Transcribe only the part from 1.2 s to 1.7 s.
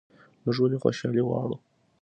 غواړو؟